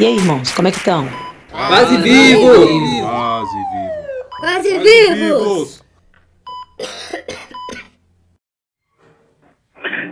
[0.00, 1.06] E aí, irmãos, como é que estão?
[1.50, 2.56] Quase vivos!
[3.02, 4.24] Quase vivos!
[4.40, 5.84] Quase vivos!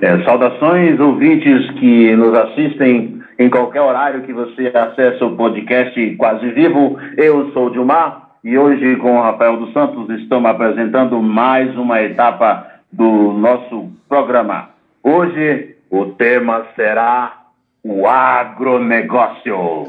[0.03, 6.51] É, saudações, ouvintes que nos assistem em qualquer horário que você acessa o podcast Quase
[6.51, 6.99] Vivo.
[7.17, 12.03] Eu sou o Dilmar e hoje com o Rafael dos Santos estamos apresentando mais uma
[12.03, 14.69] etapa do nosso programa.
[15.03, 17.38] Hoje o tema será
[17.83, 19.87] o agronegócio.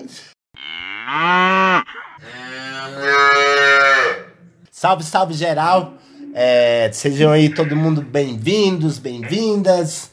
[4.72, 5.94] Salve, salve geral!
[6.34, 10.12] É, sejam aí todo mundo bem-vindos, bem-vindas.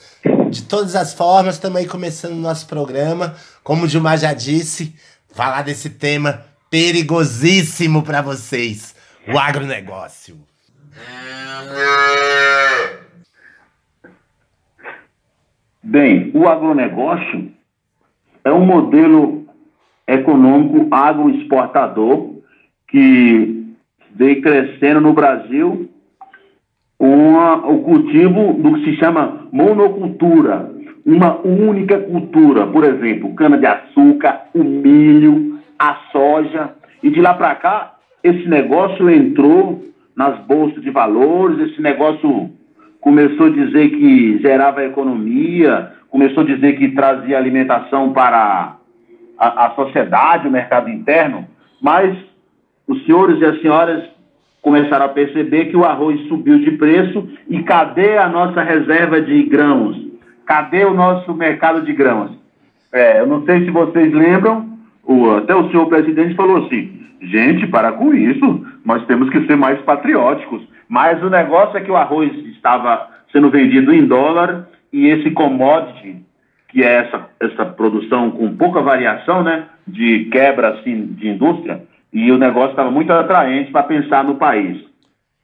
[0.50, 3.34] De todas as formas, estamos aí começando o nosso programa.
[3.62, 4.94] Como o Gilmar já disse,
[5.32, 8.94] falar desse tema perigosíssimo para vocês:
[9.28, 10.38] o agronegócio.
[15.82, 17.55] Bem, o agronegócio
[18.46, 19.44] é um modelo
[20.06, 22.36] econômico agroexportador
[22.86, 23.74] que
[24.14, 25.90] vem crescendo no Brasil
[26.96, 30.70] o cultivo do que se chama monocultura,
[31.04, 36.70] uma única cultura, por exemplo, cana-de-açúcar, o milho, a soja,
[37.02, 39.84] e de lá para cá esse negócio entrou
[40.16, 42.48] nas bolsas de valores, esse negócio
[43.00, 48.76] começou a dizer que gerava economia, começou a dizer que trazia alimentação para
[49.38, 51.46] a, a sociedade, o mercado interno,
[51.80, 52.16] mas
[52.86, 54.04] os senhores e as senhoras
[54.62, 59.42] começaram a perceber que o arroz subiu de preço e cadê a nossa reserva de
[59.44, 59.96] grãos?
[60.44, 62.32] Cadê o nosso mercado de grãos?
[62.92, 64.66] É, eu não sei se vocês lembram,
[65.04, 69.56] o, até o senhor presidente falou assim: gente, para com isso, nós temos que ser
[69.56, 70.62] mais patrióticos.
[70.88, 76.24] Mas o negócio é que o arroz estava sendo vendido em dólar e esse commodity,
[76.70, 82.32] que é essa, essa produção com pouca variação, né, de quebra assim, de indústria, e
[82.32, 84.82] o negócio estava muito atraente para pensar no país.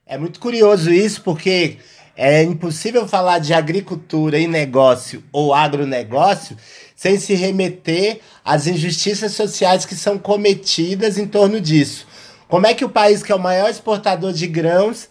[0.06, 1.76] É muito curioso isso, porque
[2.16, 6.56] é impossível falar de agricultura e negócio ou agronegócio
[6.96, 12.06] sem se remeter às injustiças sociais que são cometidas em torno disso.
[12.48, 15.10] Como é que o país que é o maior exportador de grãos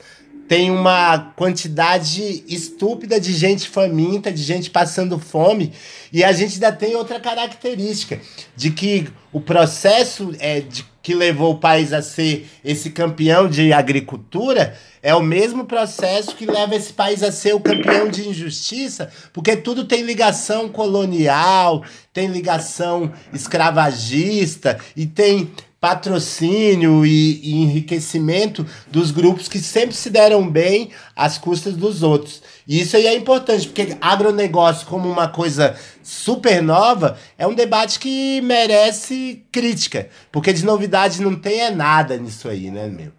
[0.52, 5.72] tem uma quantidade estúpida de gente faminta, de gente passando fome,
[6.12, 8.20] e a gente ainda tem outra característica,
[8.54, 13.72] de que o processo é, de, que levou o país a ser esse campeão de
[13.72, 19.10] agricultura é o mesmo processo que leva esse país a ser o campeão de injustiça,
[19.32, 21.82] porque tudo tem ligação colonial,
[22.12, 25.50] tem ligação escravagista e tem
[25.82, 32.44] patrocínio e, e, enriquecimento dos grupos que sempre se deram bem às custas dos outros.
[32.68, 38.00] E isso aí é importante, porque agronegócio como uma coisa super nova é um debate
[38.00, 43.12] que merece crítica, porque de novidade não tem é nada nisso aí, né, meu?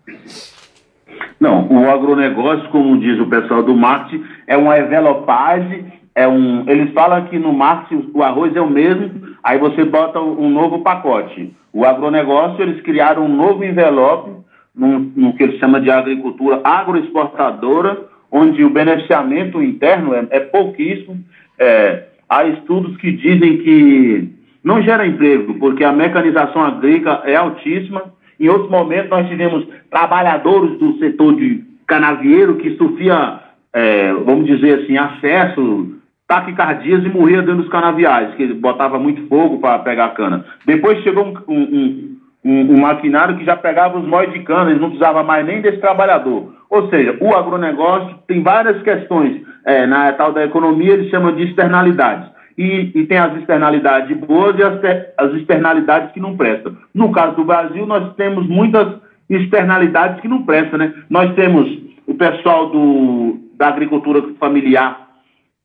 [1.40, 6.92] Não, o agronegócio, como diz o pessoal do marketing, é uma envelopagem, é um, eles
[6.94, 11.52] falam que no marketing o arroz é o mesmo, aí você bota um novo pacote.
[11.72, 14.30] O agronegócio, eles criaram um novo envelope,
[14.74, 21.18] no, no que eles chamam de agricultura agroexportadora, onde o beneficiamento interno é, é pouquíssimo.
[21.58, 24.28] É, há estudos que dizem que
[24.64, 28.04] não gera emprego, porque a mecanização agrícola é altíssima.
[28.40, 33.40] Em outros momentos, nós tivemos trabalhadores do setor de canavieiro que sofria,
[33.72, 36.01] é, vamos dizer assim, acesso
[36.32, 40.46] taquicardias e morria dentro dos canaviais, que ele botava muito fogo para pegar a cana.
[40.64, 44.80] Depois chegou um, um, um, um, maquinário que já pegava os móis de cana, ele
[44.80, 46.54] não precisava mais nem desse trabalhador.
[46.70, 49.42] Ou seja, o agronegócio tem várias questões.
[49.64, 52.30] É, na tal da economia, eles chamam de externalidades.
[52.56, 54.80] E, e tem as externalidades boas e as,
[55.18, 56.74] as externalidades que não prestam.
[56.94, 58.88] No caso do Brasil, nós temos muitas
[59.28, 60.78] externalidades que não prestam.
[60.78, 60.94] Né?
[61.10, 61.68] Nós temos
[62.06, 65.01] o pessoal do, da agricultura familiar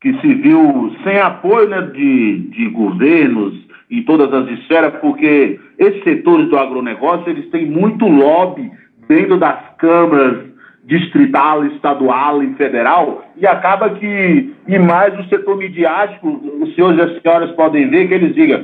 [0.02, 3.54] que se viu sem apoio né, de, de governos
[3.90, 8.70] em todas as esferas, porque esses setores do agronegócio eles têm muito lobby
[9.08, 10.46] dentro das câmaras
[10.84, 16.30] distrital, estadual e federal, e acaba que, e mais o setor midiático,
[16.62, 18.64] os senhores e as senhoras podem ver que eles digam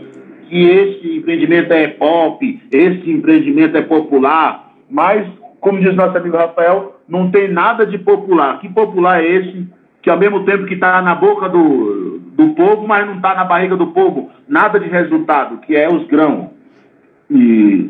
[0.53, 5.27] que esse empreendimento é pop, esse empreendimento é popular, mas,
[5.59, 8.59] como diz nosso amigo Rafael, não tem nada de popular.
[8.59, 9.67] Que popular é esse
[10.03, 13.45] que ao mesmo tempo que está na boca do, do povo, mas não está na
[13.45, 16.49] barriga do povo, nada de resultado, que é os grãos.
[17.31, 17.89] E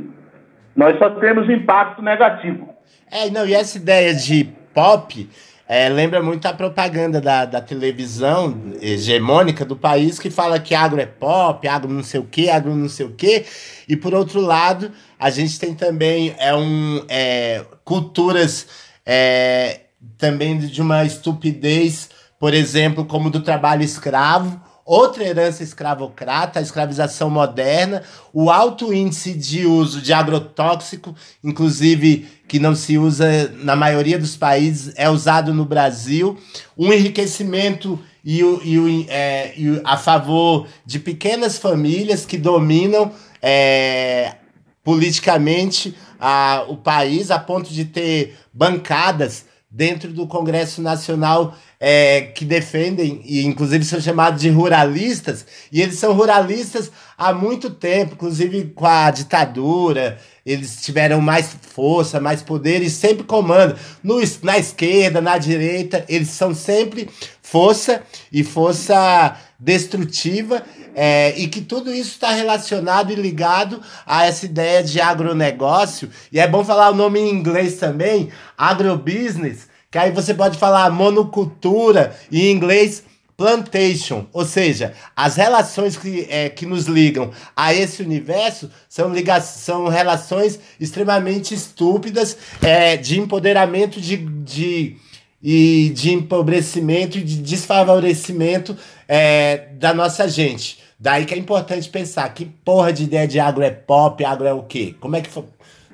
[0.76, 2.70] nós só temos impacto negativo.
[3.12, 5.28] É, não, e essa ideia de pop,
[5.68, 11.02] é, lembra muito a propaganda da, da televisão hegemônica do país que fala que agro
[11.02, 13.44] é pop, agro não sei o que, agro não sei o que.
[13.90, 18.68] E por outro lado, a gente tem também é um, é, culturas
[19.04, 19.80] é,
[20.18, 22.10] também de uma estupidez,
[22.40, 28.04] por exemplo, como do trabalho escravo outra herança escravocrata, a escravização moderna,
[28.34, 34.36] o alto índice de uso de agrotóxico, inclusive que não se usa na maioria dos
[34.36, 36.38] países, é usado no Brasil,
[36.78, 43.12] um enriquecimento e, o, e, o, é, e a favor de pequenas famílias que dominam
[43.42, 44.36] é,
[44.84, 52.46] politicamente a, o país, a ponto de ter bancadas dentro do Congresso Nacional é, que
[52.46, 58.72] defendem, e inclusive são chamados de ruralistas, e eles são ruralistas há muito tempo, inclusive
[58.74, 63.76] com a ditadura, eles tiveram mais força, mais poder e sempre comandam.
[64.02, 67.10] No, na esquerda, na direita, eles são sempre
[67.42, 68.02] força
[68.32, 70.64] e força destrutiva,
[70.96, 76.10] é, e que tudo isso está relacionado e ligado a essa ideia de agronegócio.
[76.32, 80.90] E é bom falar o nome em inglês também, agrobusiness, que aí você pode falar
[80.90, 83.04] monocultura e em inglês
[83.38, 89.40] plantation, ou seja, as relações que, é, que nos ligam a esse universo são, liga
[89.40, 94.98] são relações extremamente estúpidas é, de empoderamento de, de,
[95.44, 98.76] e de empobrecimento e de desfavorecimento
[99.08, 100.80] é, da nossa gente.
[101.00, 104.54] Daí que é importante pensar que porra de ideia de agro é pop, agro é
[104.54, 104.96] o quê?
[105.00, 105.46] Como é que foi?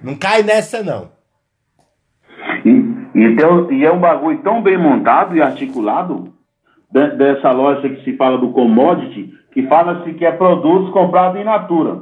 [0.01, 1.18] Não cai nessa, não.
[3.15, 6.29] E, e é um bagulho tão bem montado e articulado
[6.91, 11.43] de, dessa lógica que se fala do commodity, que fala-se que é produtos comprados em
[11.43, 12.01] natura.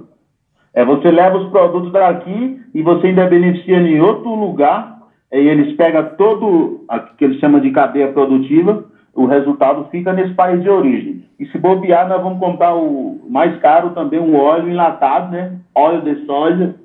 [0.74, 4.98] É, você leva os produtos daqui e você ainda beneficia em outro lugar,
[5.32, 10.34] e eles pegam todo o que eles chamam de cadeia produtiva, o resultado fica nesse
[10.36, 11.26] país de origem.
[11.40, 15.54] E se bobear, nós vamos comprar o mais caro também, um óleo enlatado, né?
[15.74, 16.76] Óleo de soja,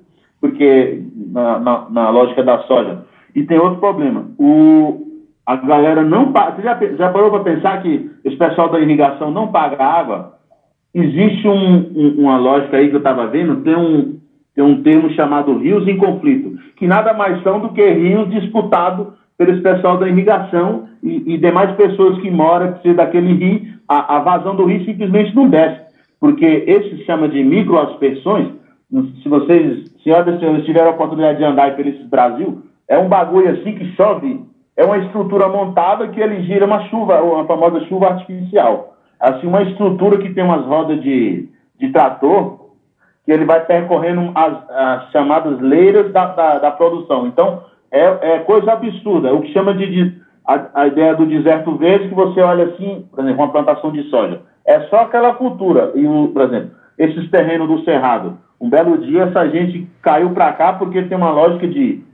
[0.41, 3.05] porque na, na, na lógica da soja,
[3.35, 4.27] e tem outro problema.
[4.39, 5.07] O,
[5.47, 6.57] a galera não paga.
[6.57, 10.35] Você já, já parou para pensar que esse pessoal da irrigação não paga água?
[10.95, 14.21] Existe um, um, uma lógica aí que eu estava vendo, tem um,
[14.55, 19.09] tem um termo chamado rios em conflito, que nada mais são do que rios disputados
[19.39, 24.21] pelo pessoal da irrigação e, e demais pessoas que moram que daquele rio, a, a,
[24.21, 25.81] vazão do rio simplesmente não desce,
[26.21, 28.49] porque esse se chama de microaspersões.
[29.23, 33.49] Se vocês, senhoras e senhores, tiveram a oportunidade de andar pelo Brasil, é um bagulho
[33.49, 34.45] assim que chove,
[34.77, 38.97] é uma estrutura montada que ele gira uma chuva, a famosa chuva artificial.
[39.19, 41.49] Assim, uma estrutura que tem umas rodas de,
[41.81, 42.69] de trator,
[43.25, 47.27] que ele vai percorrendo as, as chamadas leiras da, da, da, produção.
[47.27, 49.33] Então, é, é coisa absurda.
[49.33, 53.07] O que chama de, de a, a, ideia do deserto verde, que você olha assim,
[53.11, 54.43] por exemplo, uma plantação de soja.
[54.67, 55.93] É só aquela cultura.
[55.95, 58.37] E, o, por exemplo, esses terrenos do Cerrado.
[58.61, 62.12] Um belo dia, essa gente caiu para cá porque tem uma lógica de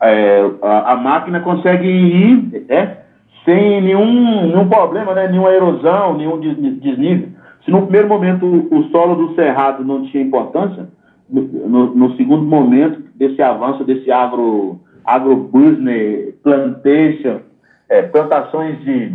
[0.00, 2.98] é, a, a, máquina consegue ir é,
[3.44, 7.28] sem nenhum, nenhum problema, né, nenhuma erosão, nenhum desnível.
[7.64, 10.88] Se no primeiro momento o, solo do cerrado não tinha importância,
[11.28, 17.40] no, no, segundo momento desse avanço, desse agro, agrobusiness, plantation,
[17.88, 19.12] é, plantações de,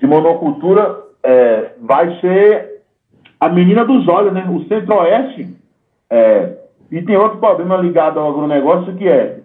[0.00, 2.82] de monocultura, é, vai ser
[3.38, 4.44] a menina dos olhos, né?
[4.48, 5.48] O centro-oeste.
[6.10, 6.56] É,
[6.90, 9.41] e tem outro problema ligado ao agronegócio que é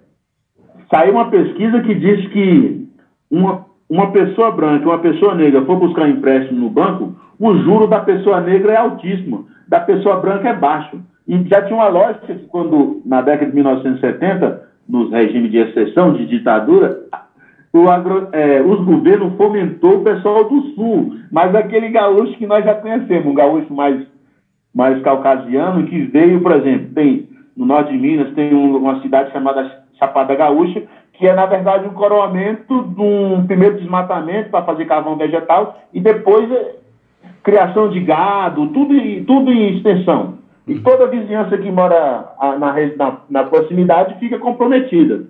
[0.90, 2.88] Saiu uma pesquisa que diz que
[3.30, 8.00] uma, uma pessoa branca, uma pessoa negra for buscar empréstimo no banco, o juro da
[8.00, 11.00] pessoa negra é altíssimo, da pessoa branca é baixo.
[11.28, 16.14] E já tinha uma lógica que quando, na década de 1970, nos regimes de exceção,
[16.14, 17.02] de ditadura,
[17.90, 22.74] agro, é, os governos fomentou o pessoal do sul, mas aquele gaúcho que nós já
[22.74, 24.08] conhecemos, um gaúcho mais,
[24.74, 29.32] mais caucasiano, que veio, por exemplo, tem no norte de Minas, tem um, uma cidade
[29.32, 34.86] chamada Chapada Gaúcha, que é, na verdade, um coroamento de um primeiro desmatamento para fazer
[34.86, 36.76] carvão vegetal e depois é,
[37.44, 38.94] criação de gado, tudo,
[39.26, 40.38] tudo em extensão.
[40.68, 45.26] E toda a vizinhança que mora na, na, na proximidade fica comprometida.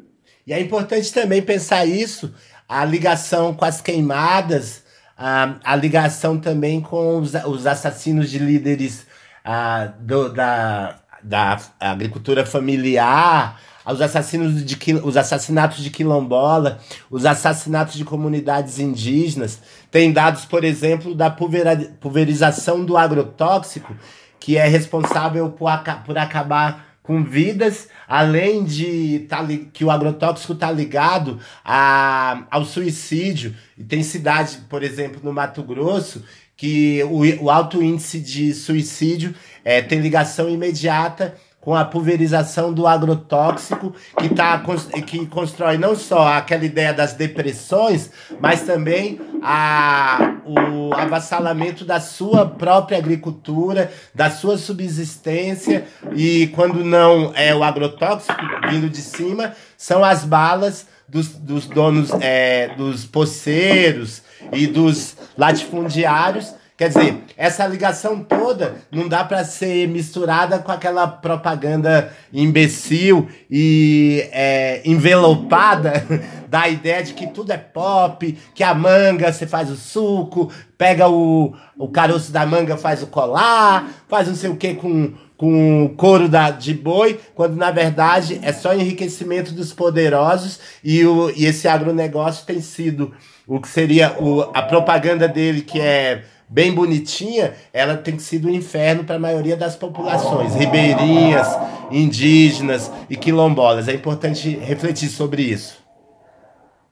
[0.46, 2.34] E é importante também pensar isso,
[2.68, 4.84] a ligação com as queimadas,
[5.18, 9.08] a, a ligação também com os, os assassinos de líderes
[9.44, 13.60] a, do, da, da agricultura familiar,
[13.94, 16.79] os assassinos de os assassinatos de quilombola,
[17.10, 19.62] os assassinatos de comunidades indígenas.
[19.89, 23.96] Tem dados, por exemplo, da pulverização do agrotóxico,
[24.39, 25.72] que é responsável por,
[26.06, 29.39] por acabar com vidas, além de tá,
[29.72, 33.56] que o agrotóxico está ligado a, ao suicídio.
[33.77, 36.25] E tem cidade, por exemplo, no Mato Grosso,
[36.58, 41.36] que o, o alto índice de suicídio é, tem ligação imediata
[41.68, 44.58] com a pulverização do agrotóxico, que, tá,
[45.06, 48.10] que constrói não só aquela ideia das depressões,
[48.40, 57.34] mas também a, o avassalamento da sua própria agricultura, da sua subsistência, e quando não
[57.36, 64.22] é o agrotóxico vindo de cima, são as balas dos, dos donos, é, dos poceiros
[64.54, 71.07] e dos latifundiários Quer dizer, essa ligação toda não dá para ser misturada com aquela
[71.07, 76.05] propaganda imbecil e é, envelopada
[76.48, 81.10] da ideia de que tudo é pop, que a manga você faz o suco, pega
[81.10, 85.86] o, o caroço da manga, faz o colar, faz não sei o que com, com
[85.86, 91.31] o couro da, de boi, quando na verdade é só enriquecimento dos poderosos e, o,
[91.31, 93.15] e esse agronegócio tem sido
[93.48, 98.51] o que seria o, a propaganda dele, que é bem bonitinha, ela tem sido um
[98.51, 101.48] inferno para a maioria das populações, ribeirinhas,
[101.92, 103.88] indígenas e quilombolas.
[103.88, 105.86] É importante refletir sobre isso.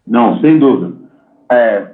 [0.05, 0.93] Não, sem dúvida.
[1.51, 1.87] É,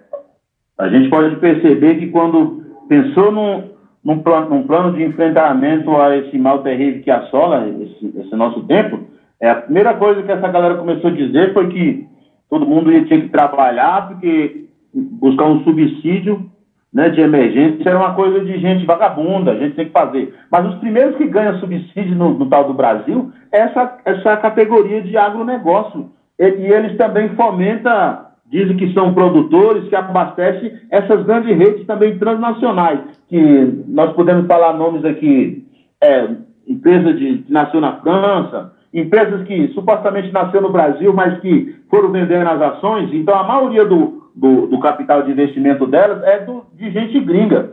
[0.78, 3.70] a gente pode perceber que quando pensou num,
[4.04, 8.64] num, plano, num plano de enfrentamento a esse mal terrível que assola esse, esse nosso
[8.64, 9.00] tempo,
[9.40, 12.08] é, a primeira coisa que essa galera começou a dizer foi que
[12.50, 16.50] todo mundo ia ter que trabalhar, porque buscar um subsídio
[16.94, 20.34] né, de emergência era uma coisa de gente vagabunda, a gente tem que fazer.
[20.52, 25.02] Mas os primeiros que ganham subsídio no, no tal do Brasil é essa, essa categoria
[25.02, 26.10] de agronegócio.
[26.38, 32.18] E, e eles também fomentam, dizem que são produtores, que abastecem essas grandes redes também
[32.18, 35.66] transnacionais, que nós podemos falar nomes aqui,
[36.02, 36.28] é,
[36.68, 42.12] empresa de, que nasceu na França, empresas que supostamente nasceu no Brasil, mas que foram
[42.12, 43.14] vendendo as ações.
[43.14, 47.72] Então, a maioria do, do, do capital de investimento delas é do, de gente gringa.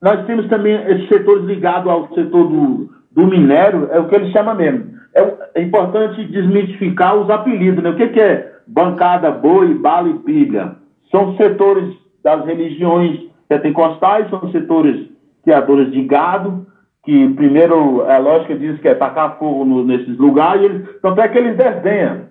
[0.00, 4.30] Nós temos também esses setores ligados ao setor do, do minério, é o que ele
[4.30, 4.94] chama mesmo.
[5.14, 7.90] É, é importante desmistificar os apelidos, né?
[7.90, 10.76] O que, que é bancada, boi, bala e bíblia?
[11.10, 15.08] São setores das religiões pentecostais, são setores
[15.42, 16.66] criadores de gado,
[17.04, 21.20] que primeiro a lógica diz que é tacar fogo no, nesses lugares, e eles, tanto
[21.20, 22.26] é que eles desdenham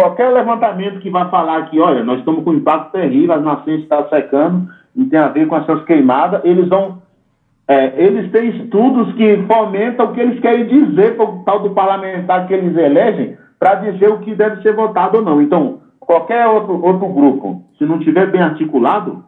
[0.00, 3.82] qualquer levantamento que vai falar que, olha, nós estamos com um impacto terrível, as nascentes
[3.82, 7.02] estão secando e tem a ver com essas queimadas, eles vão.
[7.68, 11.70] É, eles têm estudos que fomentam o que eles querem dizer para o tal do
[11.70, 15.40] parlamentar que eles elegem, para dizer o que deve ser votado ou não.
[15.40, 19.22] Então, qualquer outro, outro grupo, se não tiver bem articulado,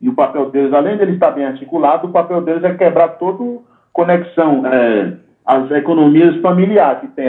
[0.00, 3.08] e o papel deles, além de ele estar bem articulado, o papel deles é quebrar
[3.18, 7.28] toda conexão, é, as economias familiares, que tem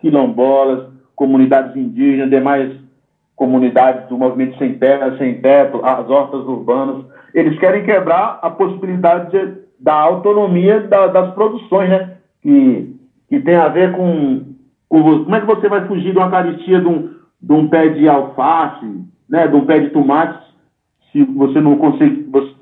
[0.00, 0.91] quilombolas,
[1.22, 2.72] comunidades indígenas, demais
[3.36, 7.04] comunidades do movimento sem terra, sem teto, as hortas urbanas.
[7.32, 12.16] Eles querem quebrar a possibilidade de, da autonomia da, das produções, né?
[12.42, 12.96] Que,
[13.28, 14.42] que tem a ver com,
[14.88, 17.10] com, Como é que você vai fugir de uma caristia de um,
[17.40, 19.46] de um pé de alface, né?
[19.46, 20.44] de um pé de tomate,
[21.12, 22.28] se você não consegue.
[22.32, 22.52] Você,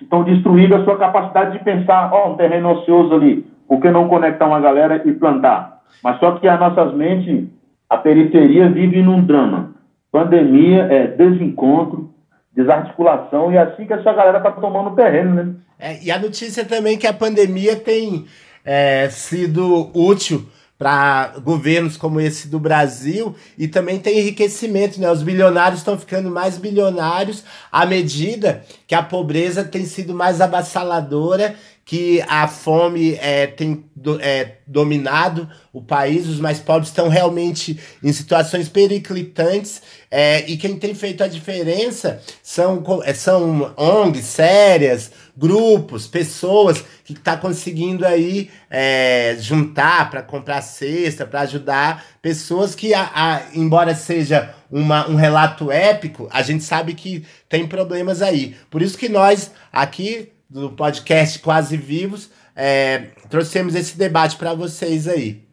[0.00, 3.90] estão destruindo a sua capacidade de pensar, ó, oh, um terreno ocioso ali, por que
[3.90, 5.82] não conectar uma galera e plantar?
[6.02, 7.59] Mas só que as nossas mentes
[7.90, 9.74] a periferia vive num drama.
[10.12, 12.14] Pandemia, é, desencontro,
[12.54, 15.54] desarticulação, e é assim que essa galera está tomando terreno, né?
[15.76, 18.26] É, e a notícia também que a pandemia tem
[18.64, 20.46] é, sido útil
[20.80, 25.10] para governos como esse do Brasil e também tem enriquecimento, né?
[25.10, 31.54] Os bilionários estão ficando mais bilionários à medida que a pobreza tem sido mais avassaladora
[31.84, 33.84] que a fome é, tem
[34.20, 40.76] é, dominado o país, os mais pobres estão realmente em situações periclitantes é, e quem
[40.78, 48.06] tem feito a diferença são, é, são ONGs sérias, grupos, pessoas que estão tá conseguindo
[48.06, 55.08] aí é, juntar para comprar cesta, para ajudar pessoas que, a, a, embora seja uma,
[55.08, 58.54] um relato épico, a gente sabe que tem problemas aí.
[58.70, 65.06] Por isso que nós aqui do podcast Quase Vivos, é, trouxemos esse debate para vocês
[65.06, 65.44] aí.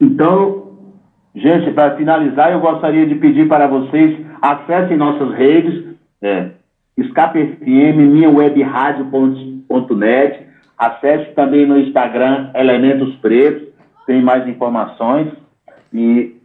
[0.00, 0.94] Então,
[1.34, 6.52] gente, para finalizar, eu gostaria de pedir para vocês acessem nossas redes, é,
[6.96, 10.46] Escape FM, minhawebradio.net,
[10.78, 13.68] acesse também no Instagram Elementos Pretos,
[14.06, 15.30] tem mais informações.
[15.92, 16.40] E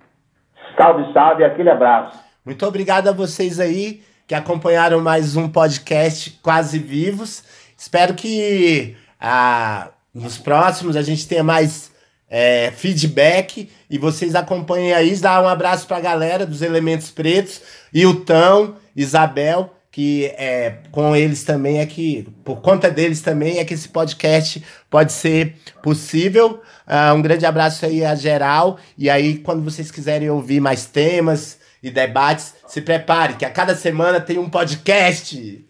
[0.77, 2.19] salve, salve, aquele abraço.
[2.45, 4.01] Muito obrigado a vocês aí
[4.31, 7.43] que acompanharam mais um podcast Quase Vivos.
[7.77, 11.91] Espero que a, nos próximos a gente tenha mais
[12.29, 15.13] é, feedback e vocês acompanhem aí.
[15.17, 17.59] Dá um abraço pra galera dos Elementos Pretos,
[17.93, 23.73] Iltão, Isabel, que é, com eles também é que, por conta deles também é que
[23.73, 26.61] esse podcast pode ser possível.
[26.87, 28.79] Uh, um grande abraço aí a geral.
[28.97, 33.75] E aí, quando vocês quiserem ouvir mais temas e debates, se prepare, que a cada
[33.75, 35.67] semana tem um podcast.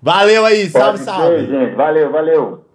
[0.00, 1.46] Valeu aí, salve, salve.
[1.46, 1.76] Ser, gente.
[1.76, 2.66] Valeu, valeu.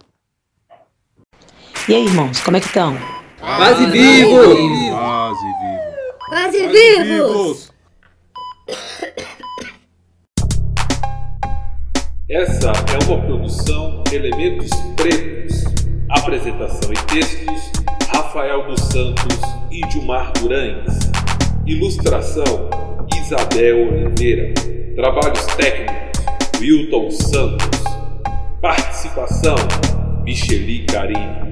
[1.90, 2.98] E aí, irmãos, como é que estão?
[3.40, 4.46] Quase vivos!
[4.90, 6.08] Quase vivos!
[6.30, 7.72] Quase vivos!
[12.30, 15.64] Essa é uma produção Elementos Pretos.
[16.10, 17.77] Apresentação e textos:
[18.18, 19.38] Rafael dos Santos
[19.70, 21.12] e Dilmar Durães.
[21.68, 22.68] Ilustração:
[23.16, 24.56] Isabel Oliveira.
[24.96, 27.84] Trabalhos técnicos: Wilton Santos.
[28.60, 29.56] Participação:
[30.24, 31.48] Micheli Carim.